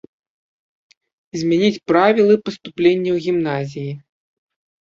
Змяніць 1.41 1.83
правілы 1.91 2.35
паступлення 2.47 3.11
ў 3.13 3.17
гімназіі. 3.27 3.93